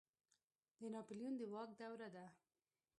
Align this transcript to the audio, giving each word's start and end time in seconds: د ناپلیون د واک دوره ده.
د 0.79 0.81
ناپلیون 0.93 1.33
د 1.39 1.41
واک 1.53 1.69
دوره 1.81 2.09
ده. 2.15 2.25